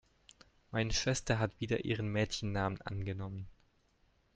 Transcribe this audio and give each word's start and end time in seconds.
Meine 0.71 0.91
Schwester 0.93 1.37
hat 1.37 1.59
wieder 1.59 1.85
ihren 1.85 2.07
Mädchennamen 2.11 2.81
angenommen. 2.81 3.47